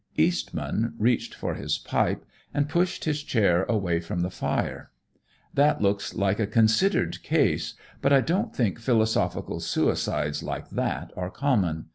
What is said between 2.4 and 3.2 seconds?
and pushed